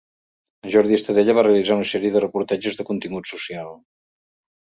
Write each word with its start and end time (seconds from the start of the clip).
Amb 0.61 0.69
Jordi 0.75 0.95
Estadella 0.99 1.35
va 1.39 1.43
realitzar 1.47 1.75
una 1.79 1.85
sèrie 1.91 2.13
de 2.15 2.23
reportatges 2.25 2.79
de 2.81 2.87
contingut 2.89 3.29
social. 3.35 3.71